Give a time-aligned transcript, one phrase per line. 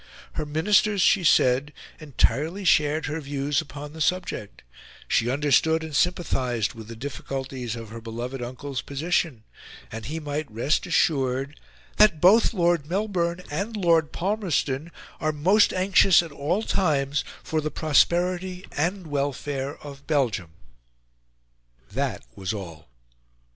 [0.33, 4.63] Her Ministers, she said, entirely shared her views upon the subject;
[5.07, 9.43] she understood and sympathised with the difficulties of her beloved uncle's position;
[9.91, 11.59] and he might rest assured
[11.97, 17.69] "that both Lord Melbourne and Lord Palmerston are most anxious at all times for the
[17.69, 20.49] prosperity and welfare of Belgium."
[21.91, 22.89] That was all.